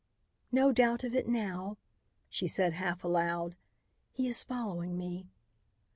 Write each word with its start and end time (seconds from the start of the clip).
"No 0.51 0.71
doubt 0.71 1.03
of 1.03 1.13
it 1.13 1.27
now," 1.27 1.77
she 2.27 2.47
said 2.47 2.73
half 2.73 3.03
aloud. 3.03 3.55
"He 4.11 4.27
is 4.27 4.43
following 4.43 4.97
me." 4.97 5.27